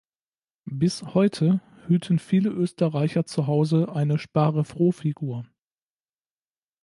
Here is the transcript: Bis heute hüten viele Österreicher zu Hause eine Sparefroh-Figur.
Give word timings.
Bis 0.65 1.03
heute 1.13 1.61
hüten 1.85 2.17
viele 2.17 2.49
Österreicher 2.49 3.27
zu 3.27 3.45
Hause 3.45 3.87
eine 3.95 4.17
Sparefroh-Figur. 4.17 5.45